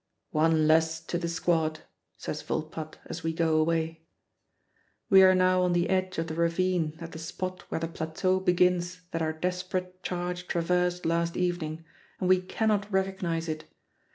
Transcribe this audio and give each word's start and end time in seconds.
"One 0.31 0.67
less 0.67 0.99
to 0.99 1.19
the 1.19 1.27
squad!" 1.27 1.81
says 2.17 2.41
Volpatte 2.41 2.97
as 3.05 3.21
we 3.21 3.33
go 3.33 3.57
away. 3.57 4.01
We 5.11 5.21
are 5.21 5.35
now 5.35 5.61
on 5.61 5.73
the 5.73 5.91
edge 5.91 6.17
of 6.17 6.25
the 6.25 6.33
ravine 6.33 6.97
at 6.99 7.11
the 7.11 7.19
spot 7.19 7.61
where 7.69 7.79
the 7.81 7.87
plateau 7.87 8.39
begins 8.39 9.01
that 9.11 9.21
our 9.21 9.31
desperate 9.33 10.01
charge 10.01 10.47
traversed 10.47 11.05
last 11.05 11.37
evening, 11.37 11.85
and 12.19 12.27
we 12.27 12.41
cannot 12.41 12.91
recognize 12.91 13.47
it. 13.47 13.65